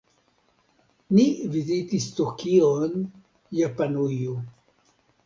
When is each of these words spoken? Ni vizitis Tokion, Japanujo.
Ni 1.17 1.25
vizitis 1.55 2.07
Tokion, 2.21 2.97
Japanujo. 3.59 4.35